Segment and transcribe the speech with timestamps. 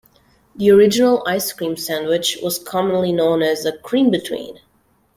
[0.55, 4.59] The original ice cream sandwich was commonly known as a "cream between".